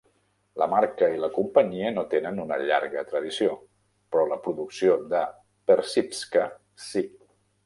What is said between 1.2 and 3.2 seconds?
la companyia no tenen una llarga